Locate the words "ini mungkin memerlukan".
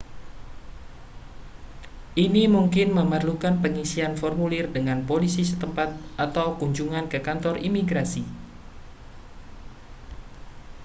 2.25-3.55